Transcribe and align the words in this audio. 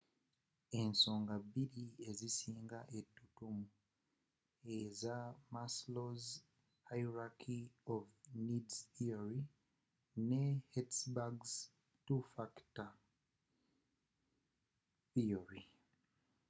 endowooza 0.79 1.35
bbiri 1.45 1.85
ezisinga 2.09 2.79
etutumu 2.99 3.67
eza 4.79 5.15
maslow's 5.53 6.25
hierarchy 6.89 7.59
of 7.95 8.05
needs 8.47 8.75
theory 8.95 9.41
ne 10.29 10.43
hertzberg's 10.73 11.53
two 12.05 12.21
factor 12.33 12.91
theory 15.13 15.61